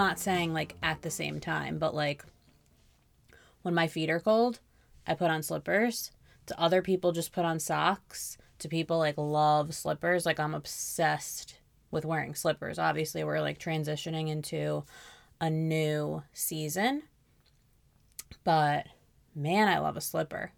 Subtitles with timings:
[0.00, 2.24] not saying like at the same time, but like
[3.60, 4.58] when my feet are cold,
[5.06, 6.10] I put on slippers.
[6.46, 8.38] To other people, just put on socks.
[8.60, 10.24] To people like love slippers.
[10.24, 11.58] Like I'm obsessed
[11.90, 12.78] with wearing slippers.
[12.78, 14.84] Obviously, we're like transitioning into
[15.38, 17.02] a new season.
[18.42, 18.86] But
[19.34, 20.52] man, I love a slipper.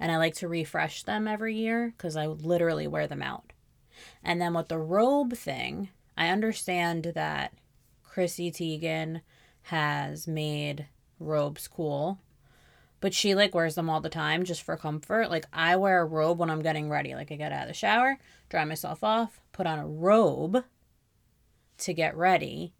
[0.00, 3.52] And I like to refresh them every year because I literally wear them out.
[4.24, 7.52] And then with the robe thing, I understand that
[8.16, 9.20] Chrissy Teigen
[9.64, 10.86] has made
[11.18, 12.18] robes cool,
[12.98, 15.28] but she like wears them all the time just for comfort.
[15.28, 17.14] Like I wear a robe when I'm getting ready.
[17.14, 20.64] Like I get out of the shower, dry myself off, put on a robe
[21.76, 22.72] to get ready,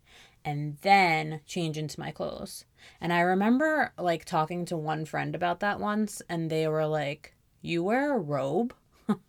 [0.42, 2.64] and then change into my clothes.
[2.98, 7.34] And I remember like talking to one friend about that once, and they were like,
[7.60, 8.72] You wear a robe?
[9.06, 9.20] and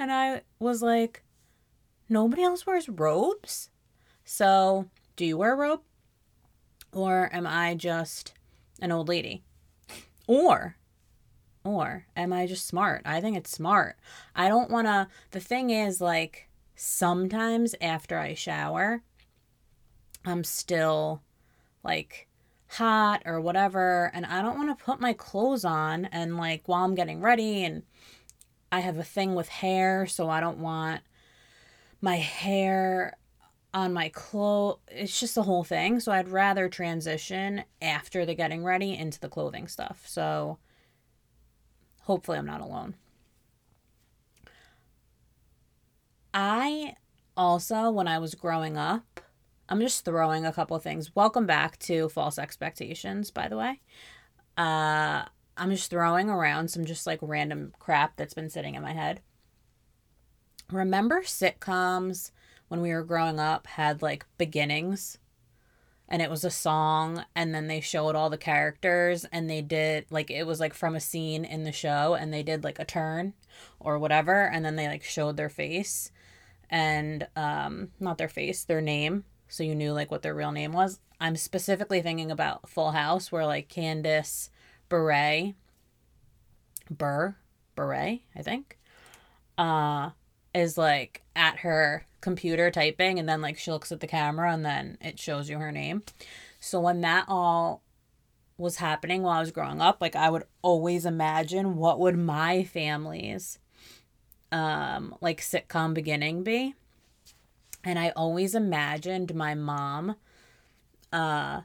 [0.00, 1.22] I was like,
[2.08, 3.70] Nobody else wears robes?
[4.28, 5.82] So, do you wear a robe?
[6.92, 8.34] Or am I just
[8.82, 9.44] an old lady?
[10.26, 10.76] Or
[11.62, 13.02] or am I just smart?
[13.04, 13.96] I think it's smart.
[14.34, 19.02] I don't want to the thing is like sometimes after I shower,
[20.24, 21.22] I'm still
[21.84, 22.26] like
[22.66, 26.84] hot or whatever and I don't want to put my clothes on and like while
[26.84, 27.84] I'm getting ready and
[28.72, 31.02] I have a thing with hair so I don't want
[32.00, 33.16] my hair
[33.76, 38.64] on my clothes it's just the whole thing so I'd rather transition after the getting
[38.64, 40.56] ready into the clothing stuff so
[42.04, 42.96] hopefully I'm not alone
[46.32, 46.94] I
[47.36, 49.20] also when I was growing up
[49.68, 51.14] I'm just throwing a couple things.
[51.16, 53.80] Welcome back to False Expectations, by the way.
[54.56, 55.24] Uh,
[55.56, 59.22] I'm just throwing around some just like random crap that's been sitting in my head.
[60.70, 62.30] Remember sitcoms
[62.68, 65.18] when we were growing up had like beginnings
[66.08, 70.06] and it was a song and then they showed all the characters and they did
[70.10, 72.84] like it was like from a scene in the show and they did like a
[72.84, 73.34] turn
[73.80, 76.10] or whatever and then they like showed their face
[76.68, 80.72] and um not their face, their name so you knew like what their real name
[80.72, 81.00] was.
[81.20, 84.50] I'm specifically thinking about Full House, where like Candace
[84.88, 85.54] Bure,
[86.90, 87.36] Burr,
[87.74, 88.78] Bure, I think,
[89.56, 90.10] uh,
[90.56, 94.64] is like at her computer typing, and then like she looks at the camera, and
[94.64, 96.02] then it shows you her name.
[96.58, 97.82] So when that all
[98.58, 102.64] was happening while I was growing up, like I would always imagine what would my
[102.64, 103.58] family's
[104.52, 106.74] um like sitcom beginning be
[107.82, 110.14] and I always imagined my mom
[111.12, 111.62] uh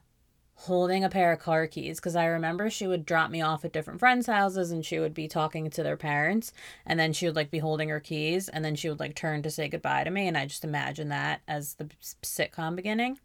[0.66, 3.74] holding a pair of car keys because I remember she would drop me off at
[3.74, 6.54] different friends' houses and she would be talking to their parents
[6.86, 9.42] and then she would like be holding her keys and then she would like turn
[9.42, 11.90] to say goodbye to me and I just imagine that as the
[12.24, 13.20] sitcom beginning.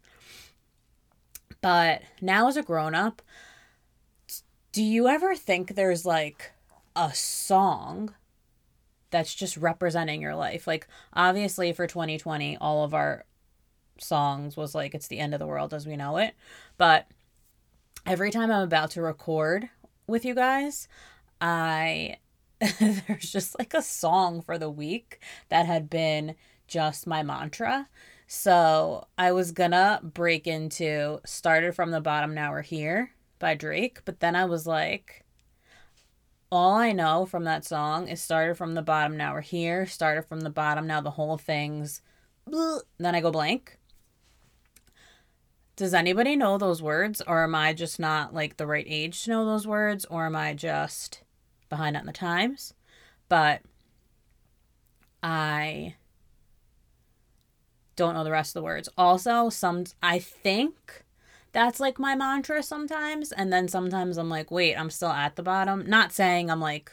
[1.61, 3.21] But now as a grown up,
[4.71, 6.51] do you ever think there's like
[6.95, 8.13] a song
[9.09, 10.67] that's just representing your life.
[10.67, 13.25] Like obviously for 2020, all of our
[13.99, 16.33] songs was like it's the end of the world as we know it.
[16.77, 17.07] But
[18.07, 19.69] every time I'm about to record
[20.07, 20.87] with you guys,
[21.41, 22.17] I
[22.79, 25.19] there's just like a song for the week
[25.49, 26.35] that had been
[26.67, 27.87] just my mantra.
[28.25, 33.99] So I was gonna break into Started from the Bottom Now We're Here by Drake,
[34.05, 35.25] but then I was like,
[36.49, 40.23] all I know from that song is started from the bottom, now we're here, started
[40.23, 42.01] from the bottom, now the whole thing's.
[42.45, 43.77] Then I go blank.
[45.77, 49.29] Does anybody know those words, or am I just not like the right age to
[49.29, 51.23] know those words, or am I just
[51.69, 52.73] behind on the times?
[53.29, 53.61] But
[55.21, 55.95] I
[57.95, 58.89] don't know the rest of the words.
[58.97, 61.03] Also, some I think
[61.51, 63.31] that's like my mantra sometimes.
[63.31, 65.87] And then sometimes I'm like, wait, I'm still at the bottom.
[65.87, 66.91] Not saying I'm like,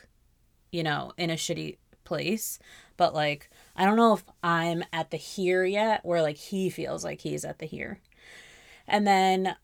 [0.72, 2.58] you know, in a shitty place,
[2.96, 7.04] but like, I don't know if I'm at the here yet where like he feels
[7.04, 8.00] like he's at the here.
[8.86, 9.56] And then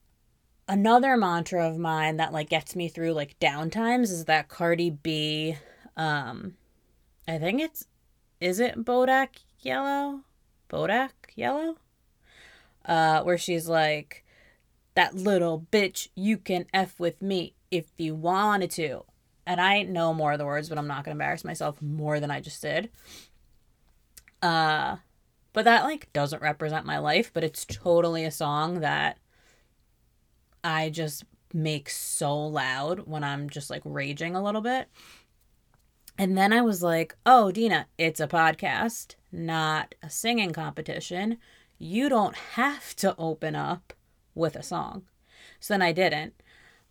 [0.68, 5.56] another mantra of mine that like gets me through like downtimes is that Cardi B
[5.96, 6.54] um
[7.26, 7.86] I think it's
[8.40, 10.20] is it Bodak Yellow?
[10.70, 11.76] Bodak Yellow?
[12.84, 14.24] Uh where she's like
[14.94, 19.04] that little bitch, you can F with me if you wanted to.
[19.46, 22.20] And I know more of the words, but I'm not going to embarrass myself more
[22.20, 22.90] than I just did.
[24.42, 24.96] Uh,
[25.52, 29.18] but that like doesn't represent my life, but it's totally a song that
[30.62, 34.88] I just make so loud when I'm just like raging a little bit.
[36.18, 41.38] And then I was like, oh, Dina, it's a podcast, not a singing competition.
[41.78, 43.94] You don't have to open up
[44.34, 45.04] with a song.
[45.60, 46.34] So then I didn't.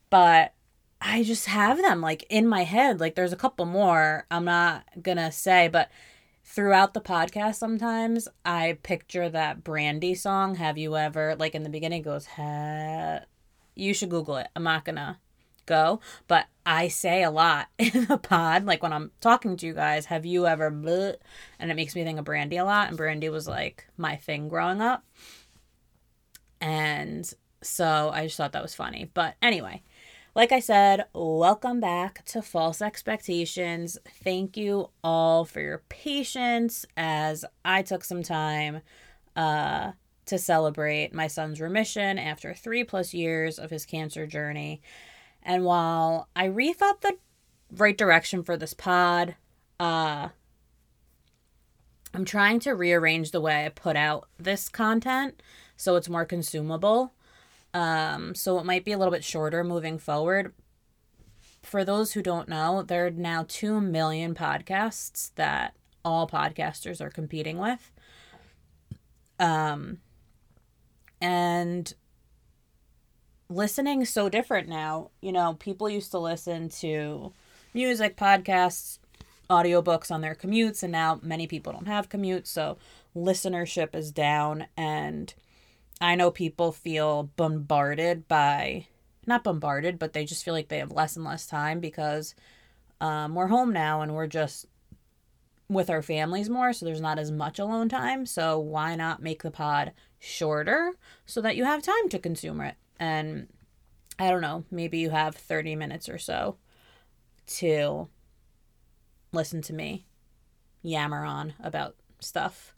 [0.09, 0.53] But
[1.01, 2.99] I just have them like in my head.
[2.99, 5.89] Like there's a couple more I'm not gonna say, but
[6.49, 10.55] throughout the podcast sometimes I picture that Brandy song.
[10.55, 13.19] Have you ever like in the beginning goes ha
[13.75, 14.47] you should Google it.
[14.55, 15.19] I'm not gonna
[15.67, 19.73] go, but I say a lot in the pod, like when I'm talking to you
[19.73, 21.15] guys, have you ever bleh?
[21.59, 22.89] and it makes me think of Brandy a lot.
[22.89, 25.05] And Brandy was like my thing growing up.
[26.59, 27.31] And
[27.61, 29.11] so I just thought that was funny.
[29.13, 29.83] But anyway,
[30.35, 33.97] like I said, welcome back to False Expectations.
[34.23, 38.81] Thank you all for your patience as I took some time
[39.35, 39.93] uh,
[40.27, 44.81] to celebrate my son's remission after three plus years of his cancer journey.
[45.41, 47.17] And while I rethought the
[47.75, 49.35] right direction for this pod,
[49.79, 50.29] uh,
[52.13, 55.41] I'm trying to rearrange the way I put out this content
[55.75, 57.13] so it's more consumable.
[57.73, 60.53] Um, so it might be a little bit shorter moving forward.
[61.61, 67.09] For those who don't know, there are now 2 million podcasts that all podcasters are
[67.09, 67.91] competing with.
[69.39, 69.99] Um,
[71.21, 71.93] and
[73.49, 75.11] listening so different now.
[75.21, 77.33] You know, people used to listen to
[77.73, 78.99] music, podcasts,
[79.49, 82.77] audiobooks on their commutes, and now many people don't have commutes, so
[83.15, 85.33] listenership is down and
[86.01, 88.87] I know people feel bombarded by,
[89.25, 92.35] not bombarded, but they just feel like they have less and less time because
[93.01, 94.65] um, we're home now and we're just
[95.67, 98.25] with our families more, so there's not as much alone time.
[98.25, 100.93] So why not make the pod shorter
[101.25, 102.75] so that you have time to consume it?
[102.99, 103.47] And
[104.17, 106.57] I don't know, maybe you have 30 minutes or so
[107.47, 108.09] to
[109.31, 110.05] listen to me
[110.81, 112.73] yammer on about stuff.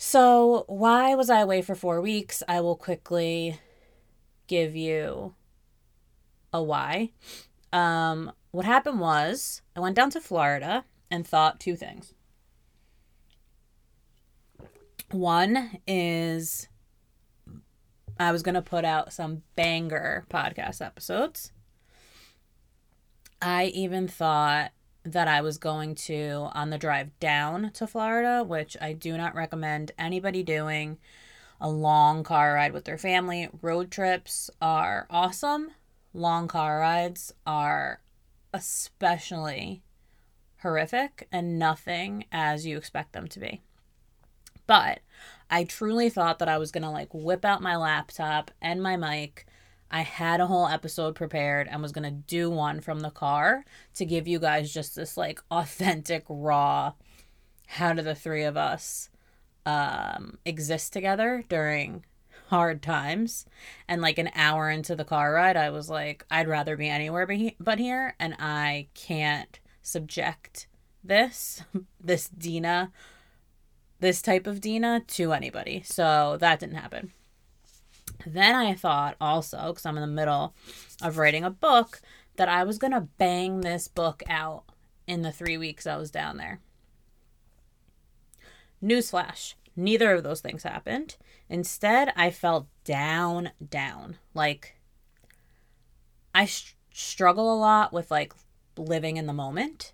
[0.00, 2.40] So, why was I away for four weeks?
[2.46, 3.58] I will quickly
[4.46, 5.34] give you
[6.52, 7.10] a why.
[7.72, 12.14] Um, what happened was I went down to Florida and thought two things.
[15.10, 16.68] One is
[18.20, 21.50] I was going to put out some banger podcast episodes.
[23.42, 24.70] I even thought
[25.12, 29.34] that I was going to on the drive down to Florida, which I do not
[29.34, 30.98] recommend anybody doing
[31.60, 33.48] a long car ride with their family.
[33.62, 35.70] Road trips are awesome.
[36.14, 38.00] Long car rides are
[38.52, 39.82] especially
[40.62, 43.62] horrific and nothing as you expect them to be.
[44.66, 45.00] But
[45.50, 48.96] I truly thought that I was going to like whip out my laptop and my
[48.96, 49.46] mic
[49.90, 53.64] I had a whole episode prepared and was going to do one from the car
[53.94, 56.92] to give you guys just this like authentic, raw
[57.68, 59.10] how do the three of us
[59.66, 62.04] um, exist together during
[62.48, 63.44] hard times.
[63.86, 67.28] And like an hour into the car ride, I was like, I'd rather be anywhere
[67.60, 68.14] but here.
[68.18, 70.66] And I can't subject
[71.04, 71.62] this,
[72.00, 72.90] this Dina,
[74.00, 75.82] this type of Dina to anybody.
[75.84, 77.12] So that didn't happen.
[78.26, 80.54] Then I thought also, because I'm in the middle
[81.02, 82.00] of writing a book,
[82.36, 84.64] that I was going to bang this book out
[85.06, 86.60] in the three weeks I was down there.
[88.82, 91.16] Newsflash neither of those things happened.
[91.48, 94.18] Instead, I felt down, down.
[94.34, 94.76] Like,
[96.34, 98.34] I sh- struggle a lot with like
[98.76, 99.92] living in the moment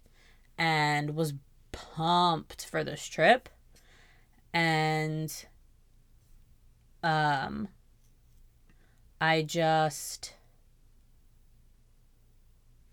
[0.59, 1.35] and was
[1.71, 3.49] pumped for this trip.
[4.53, 5.33] And,
[7.03, 7.69] um,
[9.21, 10.35] I just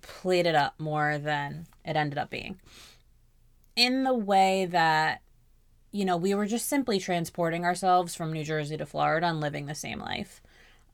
[0.02, 2.60] played it up more than it ended up being.
[3.76, 5.22] In the way that,
[5.92, 9.66] you know, we were just simply transporting ourselves from New Jersey to Florida and living
[9.66, 10.42] the same life.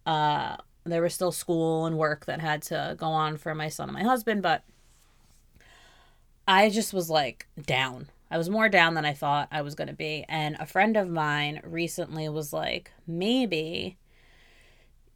[0.05, 3.89] Uh, there was still school and work that had to go on for my son
[3.89, 4.63] and my husband, but
[6.48, 8.07] I just was like down.
[8.31, 10.25] I was more down than I thought I was going to be.
[10.29, 13.98] And a friend of mine recently was like, maybe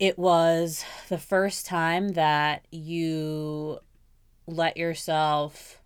[0.02, 3.78] it was the first time that you
[4.48, 5.80] let yourself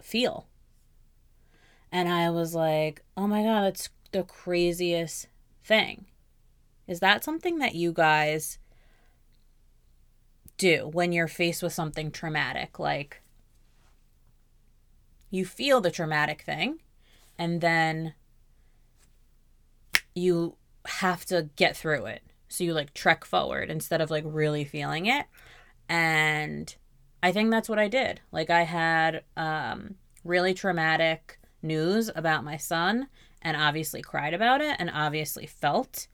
[0.00, 0.46] feel.
[1.90, 5.26] And I was like, oh my God, that's the craziest
[5.64, 6.06] thing.
[6.86, 8.60] Is that something that you guys
[10.56, 12.78] do when you're faced with something traumatic?
[12.78, 13.20] Like,
[15.28, 16.78] you feel the traumatic thing,
[17.36, 18.14] and then
[20.14, 20.54] you
[20.86, 22.22] have to get through it
[22.56, 25.26] so you like trek forward instead of like really feeling it.
[25.88, 26.74] And
[27.22, 28.20] I think that's what I did.
[28.32, 33.08] Like I had um, really traumatic news about my son
[33.42, 36.08] and obviously cried about it and obviously felt,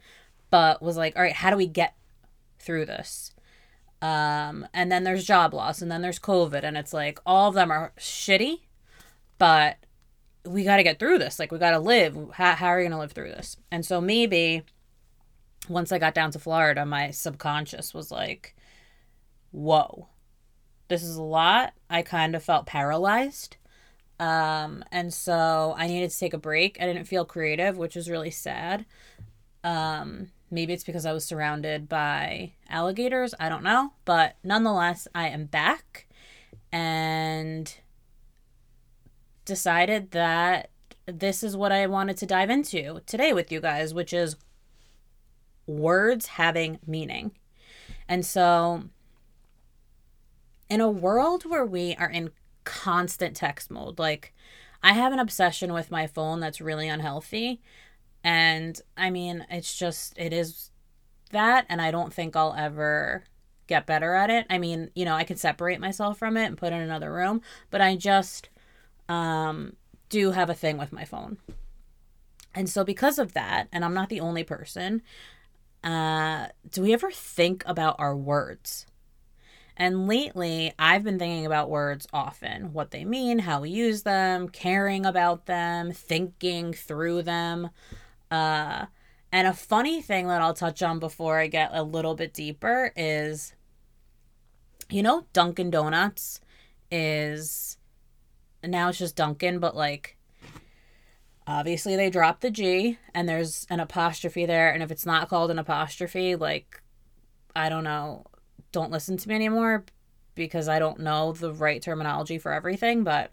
[0.50, 1.94] but was like, all right, how do we get
[2.58, 3.32] through this?
[4.00, 7.54] Um, and then there's job loss and then there's COVID and it's like all of
[7.54, 8.62] them are shitty,
[9.38, 9.76] but
[10.44, 11.38] we got to get through this.
[11.38, 12.16] Like we got to live.
[12.34, 13.56] How, how are you going to live through this?
[13.70, 14.64] And so maybe
[15.72, 18.54] once I got down to Florida, my subconscious was like,
[19.50, 20.08] whoa,
[20.88, 21.72] this is a lot.
[21.88, 23.56] I kind of felt paralyzed.
[24.20, 26.76] Um, and so I needed to take a break.
[26.80, 28.84] I didn't feel creative, which was really sad.
[29.64, 33.34] Um, maybe it's because I was surrounded by alligators.
[33.40, 33.94] I don't know.
[34.04, 36.06] But nonetheless, I am back
[36.70, 37.74] and
[39.44, 40.70] decided that
[41.06, 44.36] this is what I wanted to dive into today with you guys, which is
[45.66, 47.32] words having meaning.
[48.08, 48.84] And so,
[50.68, 52.30] in a world where we are in
[52.64, 54.32] constant text mode, like
[54.82, 57.60] I have an obsession with my phone that's really unhealthy.
[58.24, 60.70] And I mean, it's just, it is
[61.30, 61.66] that.
[61.68, 63.24] And I don't think I'll ever
[63.66, 64.46] get better at it.
[64.50, 67.12] I mean, you know, I could separate myself from it and put it in another
[67.12, 68.48] room, but I just
[69.08, 69.76] um,
[70.08, 71.38] do have a thing with my phone.
[72.54, 75.00] And so, because of that, and I'm not the only person,
[75.84, 78.86] uh, do we ever think about our words?
[79.76, 84.48] And lately, I've been thinking about words often what they mean, how we use them,
[84.48, 87.70] caring about them, thinking through them.
[88.30, 88.86] Uh,
[89.32, 92.92] and a funny thing that I'll touch on before I get a little bit deeper
[92.96, 93.54] is
[94.92, 96.40] you know, Dunkin' Donuts
[96.90, 97.78] is
[98.62, 100.18] now it's just Dunkin', but like
[101.46, 104.72] obviously they dropped the G and there's an apostrophe there.
[104.72, 106.82] And if it's not called an apostrophe, like,
[107.54, 108.26] I don't know,
[108.70, 109.84] don't listen to me anymore
[110.34, 113.04] because I don't know the right terminology for everything.
[113.04, 113.32] But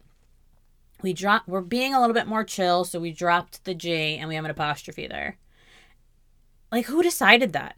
[1.01, 2.84] we drop, we're being a little bit more chill.
[2.84, 5.38] So we dropped the G and we have an apostrophe there.
[6.72, 7.78] Like, who decided that?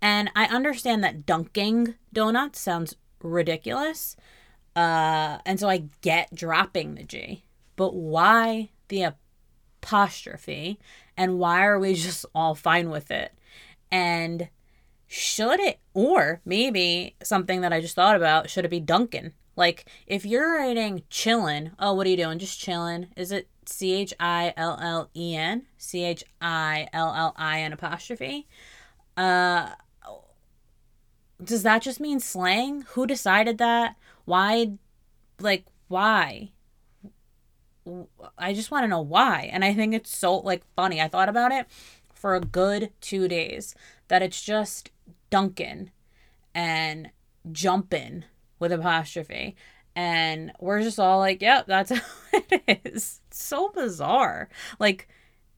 [0.00, 4.16] And I understand that dunking donuts sounds ridiculous.
[4.74, 7.44] Uh, and so I get dropping the G
[7.76, 9.14] but why the
[9.82, 10.78] apostrophe?
[11.16, 13.32] And why are we just all fine with it?
[13.90, 14.48] And
[15.06, 19.34] should it, or maybe something that I just thought about, should it be Duncan?
[19.56, 22.38] Like, if you're writing chillin', oh, what are you doing?
[22.38, 23.08] Just chillin'.
[23.16, 25.66] Is it C H I L L E N?
[25.76, 28.46] C H I L L I N apostrophe?
[29.16, 29.70] Uh,
[31.44, 32.82] does that just mean slang?
[32.92, 33.96] Who decided that?
[34.24, 34.72] Why,
[35.38, 36.52] like, why?
[38.38, 39.50] I just want to know why.
[39.52, 41.00] And I think it's so like funny.
[41.00, 41.66] I thought about it
[42.14, 43.74] for a good two days
[44.08, 44.90] that it's just
[45.30, 45.90] Duncan
[46.54, 47.10] and
[47.50, 48.24] jumping
[48.58, 49.56] with apostrophe.
[49.94, 52.00] And we're just all like, yep, that's how
[52.32, 53.20] it is.
[53.28, 54.48] It's so bizarre.
[54.78, 55.08] Like,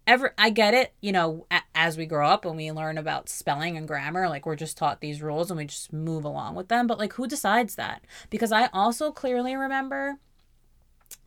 [0.07, 3.29] ever I get it, you know, a- as we grow up and we learn about
[3.29, 6.69] spelling and grammar, like we're just taught these rules and we just move along with
[6.69, 6.87] them.
[6.87, 8.05] But like, who decides that?
[8.31, 10.17] Because I also clearly remember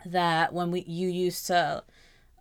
[0.05, 1.84] that when we you used to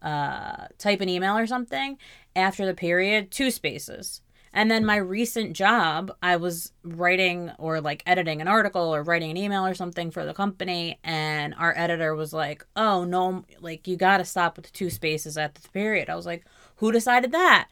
[0.03, 1.99] uh, type an email or something
[2.35, 4.21] after the period, two spaces.
[4.53, 9.31] And then my recent job, I was writing or like editing an article or writing
[9.31, 10.99] an email or something for the company.
[11.05, 14.89] And our editor was like, oh, no, like you got to stop with the two
[14.89, 16.09] spaces at the period.
[16.09, 17.69] I was like, who decided that?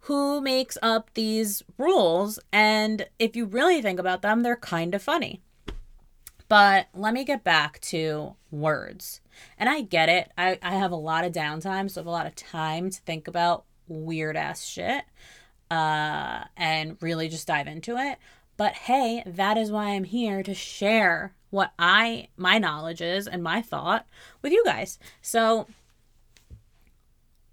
[0.00, 2.38] Who makes up these rules?
[2.52, 5.42] And if you really think about them, they're kind of funny.
[6.48, 9.20] But let me get back to words.
[9.58, 10.30] And I get it.
[10.38, 13.00] I, I have a lot of downtime, so I have a lot of time to
[13.00, 15.04] think about weird ass shit
[15.70, 18.18] uh, and really just dive into it.
[18.56, 23.42] But hey, that is why I'm here to share what I, my knowledge is and
[23.42, 24.06] my thought
[24.42, 24.98] with you guys.
[25.20, 25.66] So,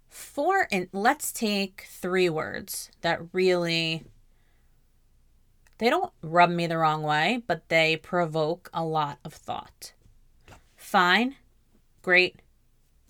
[0.08, 4.04] for, and let's take three words that really
[5.78, 9.92] they don't rub me the wrong way, but they provoke a lot of thought.
[10.76, 11.36] Fine,
[12.02, 12.40] great,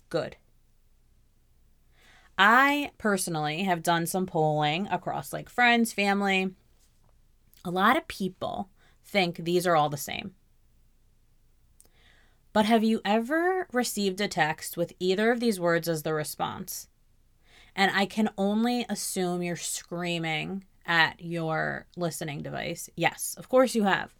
[0.09, 0.37] good.
[2.37, 6.53] I personally have done some polling across like friends, family.
[7.63, 8.69] A lot of people
[9.05, 10.33] think these are all the same.
[12.51, 16.87] But have you ever received a text with either of these words as the response?
[17.75, 22.89] And I can only assume you're screaming at your listening device.
[22.95, 24.13] Yes, of course you have.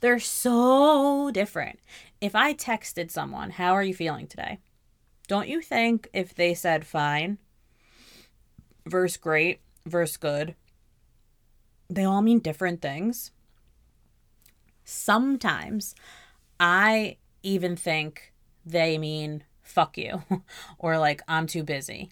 [0.00, 1.78] They're so different.
[2.20, 4.58] If I texted someone, How are you feeling today?
[5.28, 7.38] Don't you think if they said fine,
[8.84, 10.56] verse great, verse good,
[11.88, 13.30] they all mean different things?
[14.84, 15.94] sometimes
[16.58, 18.32] I even think
[18.64, 20.22] they mean fuck you
[20.78, 22.10] or like I'm too busy.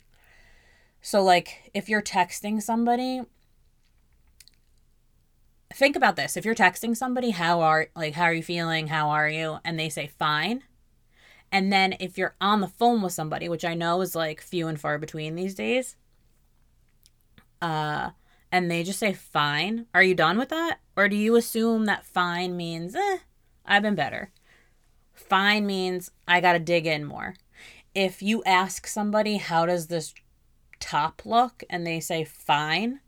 [1.03, 3.23] So, like, if you're texting somebody,
[5.75, 6.37] think about this.
[6.37, 8.89] If you're texting somebody, how are like how are you feeling?
[8.89, 9.59] How are you?
[9.65, 10.65] And they say fine.
[11.53, 14.69] And then if you're on the phone with somebody, which I know is like few
[14.69, 15.97] and far between these days,
[17.61, 18.11] uh
[18.53, 20.81] and they just say fine, are you done with that?
[20.97, 23.19] Or do you assume that fine means eh,
[23.65, 24.31] I've been better?
[25.15, 27.35] Fine means I got to dig in more.
[27.95, 30.15] If you ask somebody how does this
[30.81, 33.01] top look and they say fine,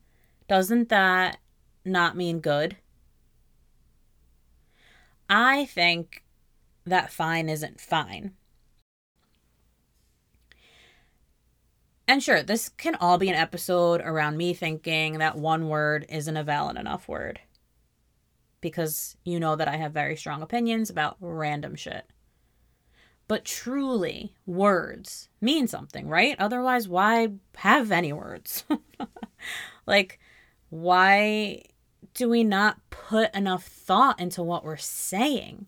[0.46, 1.38] doesn't that
[1.84, 2.76] not mean good?
[5.28, 6.24] I think
[6.84, 8.32] that fine isn't fine.
[12.08, 16.36] And sure, this can all be an episode around me thinking that one word isn't
[16.36, 17.40] a valid enough word.
[18.60, 22.04] Because you know that I have very strong opinions about random shit.
[23.28, 26.36] But truly, words mean something, right?
[26.38, 28.64] Otherwise, why have any words?
[29.86, 30.18] like,
[30.68, 31.62] why
[32.14, 35.66] do we not put enough thought into what we're saying?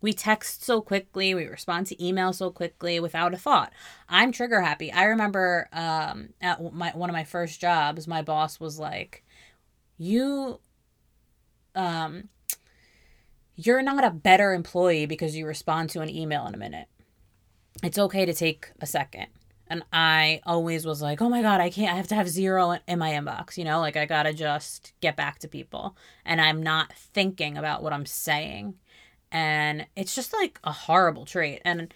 [0.00, 3.72] We text so quickly, we respond to email so quickly without a thought.
[4.08, 4.90] I'm trigger happy.
[4.90, 9.24] I remember um, at my one of my first jobs, my boss was like,
[9.98, 10.60] "You
[11.74, 12.30] um
[13.54, 16.88] you're not a better employee because you respond to an email in a minute.
[17.82, 19.26] It's okay to take a second."
[19.70, 22.76] And I always was like, oh my God, I can't, I have to have zero
[22.88, 25.96] in my inbox, you know, like I gotta just get back to people.
[26.24, 28.74] And I'm not thinking about what I'm saying.
[29.30, 31.62] And it's just like a horrible trait.
[31.64, 31.94] And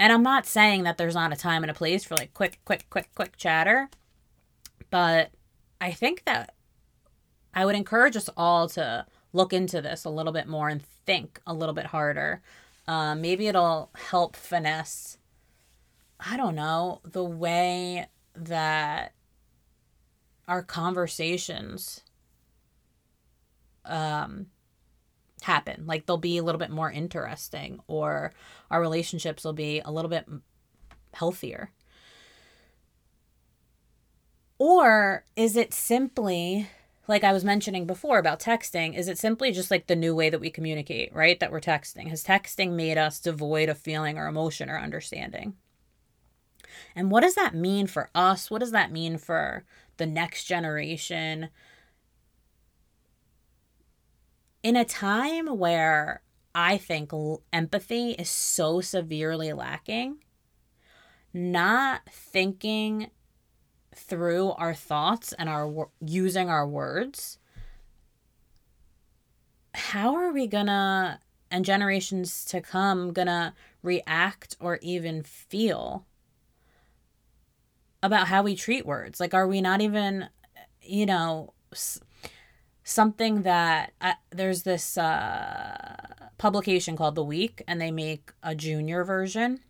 [0.00, 2.58] and i'm not saying that there's not a time and a place for like quick
[2.64, 3.88] quick quick quick chatter.
[4.90, 5.30] But
[5.80, 6.54] i think that
[7.54, 11.40] i would encourage us all to look into this a little bit more and think
[11.46, 12.42] a little bit harder.
[12.86, 15.18] Um, maybe it'll help finesse
[16.20, 19.12] i don't know the way that
[20.46, 22.02] our conversations
[23.84, 24.46] um
[25.42, 25.84] happen.
[25.86, 28.32] Like they'll be a little bit more interesting or
[28.70, 30.26] our relationships will be a little bit
[31.12, 31.70] healthier.
[34.58, 36.68] Or is it simply
[37.06, 40.28] like I was mentioning before about texting, is it simply just like the new way
[40.28, 41.40] that we communicate, right?
[41.40, 42.08] That we're texting.
[42.08, 45.54] Has texting made us devoid of feeling or emotion or understanding?
[46.94, 48.50] And what does that mean for us?
[48.50, 49.64] What does that mean for
[49.96, 51.50] the next generation?
[54.62, 56.22] in a time where
[56.54, 57.12] I think
[57.52, 60.18] empathy is so severely lacking,
[61.32, 63.10] not thinking
[63.94, 67.38] through our thoughts and our using our words,
[69.74, 76.04] how are we gonna and generations to come gonna react or even feel
[78.02, 79.20] about how we treat words?
[79.20, 80.28] Like, are we not even,
[80.82, 81.52] you know,
[82.84, 85.96] something that uh, there's this uh,
[86.38, 89.60] publication called The Week, and they make a junior version.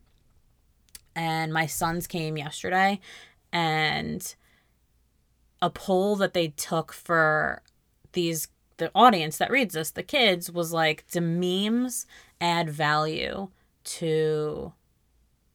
[1.17, 3.01] And my sons came yesterday,
[3.53, 4.35] and
[5.61, 7.62] a poll that they took for
[8.12, 12.07] these the audience that reads this, the kids, was like, do memes
[12.41, 13.49] add value
[13.83, 14.73] to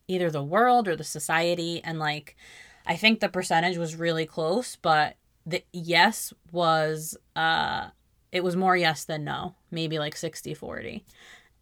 [0.10, 1.82] either the world or the society?
[1.86, 2.36] And like,
[2.86, 5.16] I think the percentage was really close, but
[5.46, 7.90] the yes was uh
[8.32, 11.04] it was more yes than no maybe like 60 40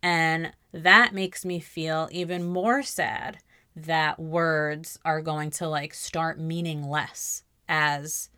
[0.03, 3.39] and that makes me feel even more sad
[3.75, 8.29] that words are going to like start meaning less as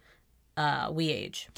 [0.56, 1.50] uh, we age.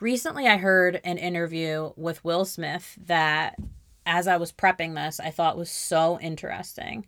[0.00, 3.56] Recently i heard an interview with will smith that
[4.04, 7.06] as i was prepping this i thought was so interesting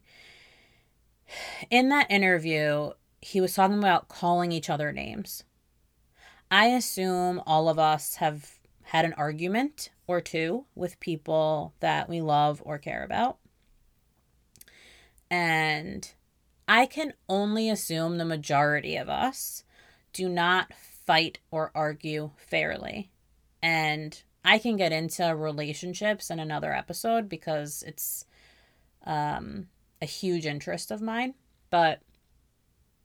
[1.71, 5.45] in that interview he was talking about calling each other names.
[6.51, 12.21] I assume all of us have had an argument or two with people that we
[12.21, 13.39] love or care about.
[15.31, 16.11] And
[16.67, 19.65] I can only assume the majority of us
[20.13, 23.11] do not fight or argue fairly.
[23.63, 28.25] And I can get into relationships in another episode because it's
[29.05, 29.67] um,
[30.01, 31.35] a huge interest of mine.
[31.71, 32.01] But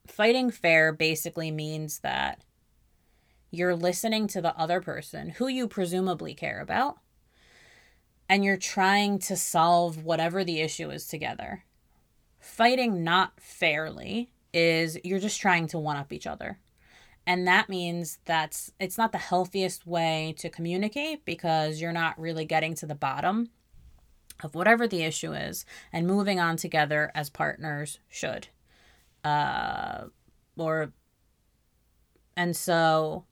[0.07, 2.43] fighting fair basically means that
[3.51, 6.97] you're listening to the other person who you presumably care about
[8.27, 11.63] and you're trying to solve whatever the issue is together.
[12.39, 16.59] Fighting not fairly is you're just trying to one up each other.
[17.25, 22.45] and that means that's it's not the healthiest way to communicate because you're not really
[22.45, 23.49] getting to the bottom
[24.43, 28.47] of whatever the issue is and moving on together as partners should
[29.23, 30.05] uh
[30.57, 30.91] or
[32.35, 33.25] and so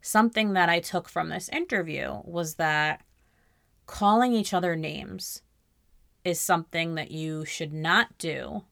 [0.00, 3.02] something that i took from this interview was that
[3.86, 5.42] calling each other names
[6.24, 8.64] is something that you should not do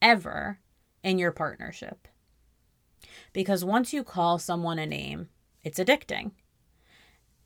[0.00, 0.58] ever
[1.02, 2.08] in your partnership
[3.32, 5.28] because once you call someone a name,
[5.62, 6.32] it's addicting.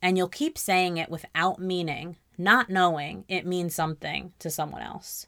[0.05, 5.25] And you'll keep saying it without meaning, not knowing it means something to someone else.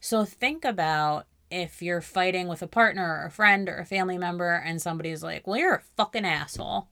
[0.00, 4.18] So think about if you're fighting with a partner or a friend or a family
[4.18, 6.88] member and somebody's like, well, you're a fucking asshole.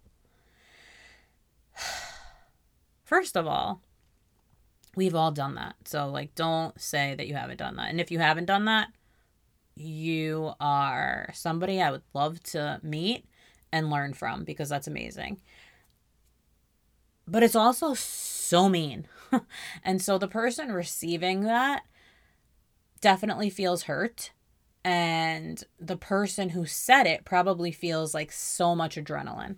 [3.02, 3.80] First of all,
[4.94, 5.74] we've all done that.
[5.84, 7.90] So, like, don't say that you haven't done that.
[7.90, 8.90] And if you haven't done that,
[9.74, 13.24] you are somebody I would love to meet
[13.72, 15.40] and learn from because that's amazing.
[17.26, 19.08] But it's also so mean.
[19.84, 21.82] and so the person receiving that
[23.00, 24.30] definitely feels hurt.
[24.84, 29.56] And the person who said it probably feels like so much adrenaline.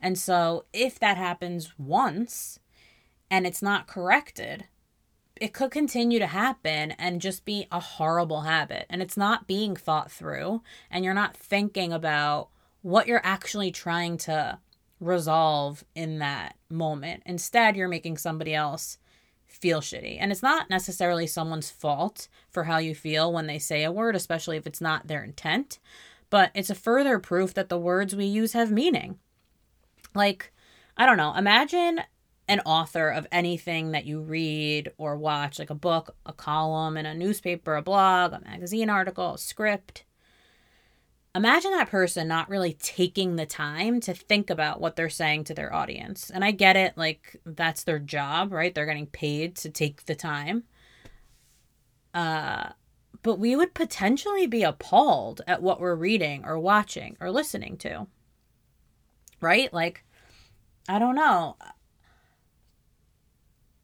[0.00, 2.60] And so if that happens once
[3.30, 4.66] and it's not corrected,
[5.40, 8.86] it could continue to happen and just be a horrible habit.
[8.88, 12.48] And it's not being thought through, and you're not thinking about
[12.82, 14.58] what you're actually trying to
[15.00, 17.22] resolve in that moment.
[17.26, 18.98] Instead, you're making somebody else
[19.46, 20.18] feel shitty.
[20.20, 24.14] And it's not necessarily someone's fault for how you feel when they say a word,
[24.14, 25.78] especially if it's not their intent,
[26.30, 29.18] but it's a further proof that the words we use have meaning.
[30.14, 30.52] Like,
[30.96, 32.02] I don't know, imagine
[32.48, 37.06] an author of anything that you read or watch, like a book, a column in
[37.06, 40.04] a newspaper, a blog, a magazine article, a script.
[41.38, 45.54] Imagine that person not really taking the time to think about what they're saying to
[45.54, 46.30] their audience.
[46.30, 48.74] And I get it, like that's their job, right?
[48.74, 50.64] They're getting paid to take the time.
[52.12, 52.70] Uh
[53.22, 58.08] but we would potentially be appalled at what we're reading or watching or listening to.
[59.40, 59.72] Right?
[59.72, 60.04] Like
[60.88, 61.56] I don't know.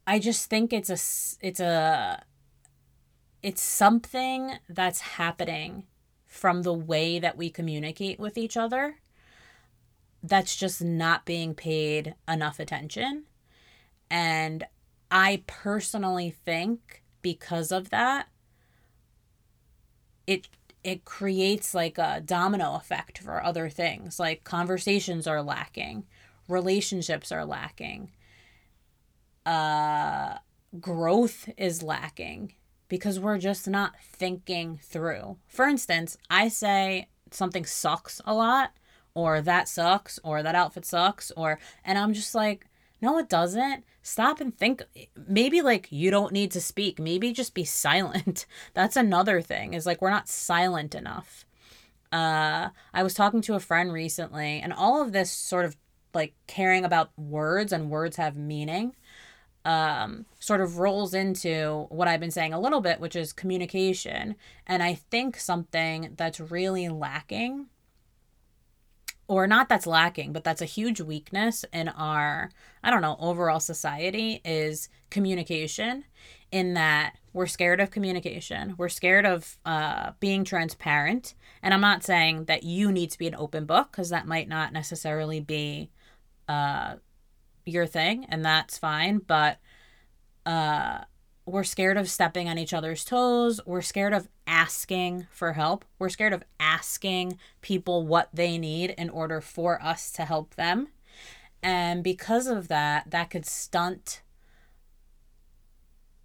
[0.08, 0.98] I just think it's a
[1.46, 2.24] it's a
[3.44, 5.84] it's something that's happening
[6.34, 8.96] from the way that we communicate with each other
[10.22, 13.24] that's just not being paid enough attention.
[14.10, 14.64] And
[15.10, 18.28] I personally think because of that
[20.26, 20.48] it
[20.82, 24.18] it creates like a domino effect for other things.
[24.18, 26.04] Like conversations are lacking,
[26.48, 28.10] relationships are lacking
[29.46, 30.38] uh,
[30.80, 32.54] growth is lacking
[32.88, 35.36] because we're just not thinking through.
[35.46, 38.72] For instance, I say something sucks a lot,
[39.14, 42.66] or that sucks, or that outfit sucks, or, and I'm just like,
[43.00, 43.84] no, it doesn't.
[44.02, 44.82] Stop and think.
[45.28, 46.98] Maybe like you don't need to speak.
[46.98, 48.46] Maybe just be silent.
[48.72, 51.44] That's another thing, is like we're not silent enough.
[52.12, 55.76] Uh, I was talking to a friend recently, and all of this sort of
[56.14, 58.94] like caring about words and words have meaning
[59.64, 64.36] um, sort of rolls into what I've been saying a little bit, which is communication.
[64.66, 67.66] And I think something that's really lacking,
[69.26, 72.50] or not that's lacking, but that's a huge weakness in our,
[72.82, 76.04] I don't know, overall society is communication,
[76.52, 78.74] in that we're scared of communication.
[78.76, 81.34] We're scared of uh, being transparent.
[81.62, 84.48] And I'm not saying that you need to be an open book, because that might
[84.48, 85.90] not necessarily be.
[86.46, 86.96] Uh,
[87.66, 89.58] your thing and that's fine but
[90.46, 90.98] uh
[91.46, 93.60] we're scared of stepping on each other's toes.
[93.66, 95.84] We're scared of asking for help.
[95.98, 100.88] We're scared of asking people what they need in order for us to help them.
[101.62, 104.22] And because of that that could stunt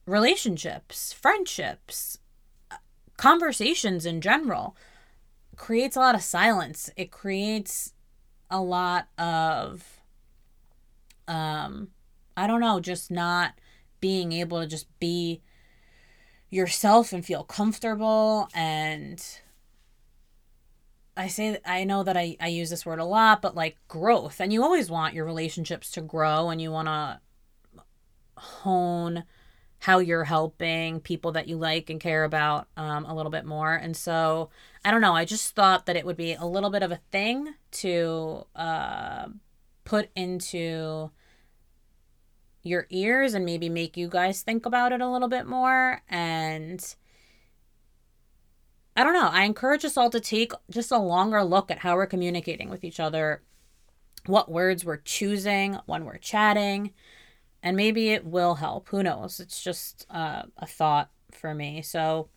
[0.05, 2.17] relationships friendships
[3.17, 4.75] conversations in general.
[5.57, 6.89] Creates a lot of silence.
[6.95, 7.93] It creates
[8.49, 9.98] a lot of
[11.29, 11.87] um
[12.35, 13.53] i don't know just not
[14.01, 15.41] being able to just be
[16.49, 19.39] yourself and feel comfortable and
[21.19, 24.39] I say I know that I, I use this word a lot, but like growth.
[24.39, 27.19] And you always want your relationships to grow and you want to
[28.37, 29.25] hone
[29.79, 33.73] how you're helping people that you like and care about um, a little bit more.
[33.73, 34.49] And so
[34.83, 35.13] I don't know.
[35.13, 39.27] I just thought that it would be a little bit of a thing to uh,
[39.83, 41.11] put into
[42.63, 46.95] your ears and maybe make you guys think about it a little bit more and
[48.95, 49.29] I don't know.
[49.31, 52.83] I encourage us all to take just a longer look at how we're communicating with
[52.83, 53.43] each other,
[54.25, 56.91] what words we're choosing when we're chatting,
[57.63, 58.89] and maybe it will help.
[58.89, 59.39] Who knows?
[59.39, 61.81] It's just uh, a thought for me.
[61.81, 62.27] So,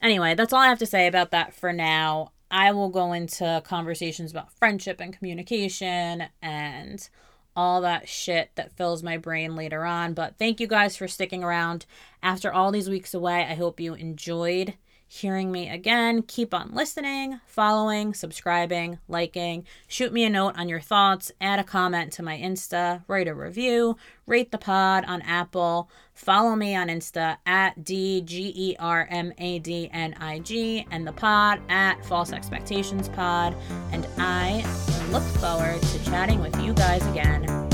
[0.00, 2.32] anyway, that's all I have to say about that for now.
[2.50, 7.08] I will go into conversations about friendship and communication and
[7.56, 10.14] all that shit that fills my brain later on.
[10.14, 11.86] But thank you guys for sticking around
[12.22, 13.46] after all these weeks away.
[13.48, 14.74] I hope you enjoyed
[15.08, 16.22] hearing me again.
[16.22, 19.64] Keep on listening, following, subscribing, liking.
[19.86, 23.34] Shoot me a note on your thoughts, add a comment to my Insta, write a
[23.34, 29.06] review, rate the pod on Apple, follow me on Insta at D G E R
[29.10, 33.54] M A D N I G and the pod at False Expectations Pod.
[33.92, 34.64] And I
[35.10, 37.65] look forward to chatting with you guys again